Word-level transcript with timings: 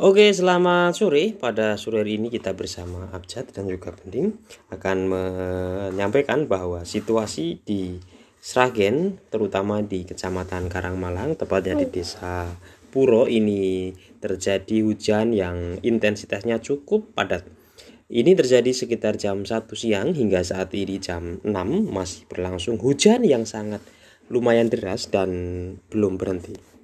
Oke, 0.00 0.32
selamat 0.32 0.96
sore. 0.96 1.36
Pada 1.36 1.76
sore 1.76 2.00
hari 2.00 2.16
ini 2.16 2.32
kita 2.32 2.56
bersama 2.56 3.12
Abjad 3.12 3.52
dan 3.52 3.68
juga 3.68 3.92
penting 3.92 4.32
akan 4.72 4.96
menyampaikan 5.12 6.48
bahwa 6.48 6.88
situasi 6.88 7.60
di 7.68 8.00
Sragen, 8.40 9.20
terutama 9.28 9.84
di 9.84 10.08
Kecamatan 10.08 10.72
Karangmalang, 10.72 11.36
tepatnya 11.36 11.84
di 11.84 11.92
Desa 11.92 12.48
Puro 12.88 13.28
ini 13.28 13.92
terjadi 14.24 14.80
hujan 14.80 15.36
yang 15.36 15.76
intensitasnya 15.84 16.64
cukup 16.64 17.12
padat. 17.12 17.44
Ini 18.08 18.32
terjadi 18.32 18.72
sekitar 18.72 19.20
jam 19.20 19.44
1 19.44 19.68
siang 19.76 20.16
hingga 20.16 20.40
saat 20.40 20.72
ini 20.72 20.96
jam 20.96 21.44
6 21.44 21.52
masih 21.92 22.24
berlangsung 22.24 22.80
hujan 22.80 23.20
yang 23.20 23.44
sangat 23.44 23.84
lumayan 24.32 24.72
deras 24.72 25.12
dan 25.12 25.28
belum 25.92 26.16
berhenti. 26.16 26.79